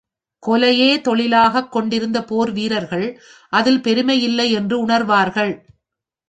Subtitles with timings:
[0.47, 3.19] கொலையே தொழிலாய்க் கொண்டிருந்த போர் வீரர்கள்
[3.49, 5.53] அதில் பெருமையில்லை என்று உணர்வார்கள்.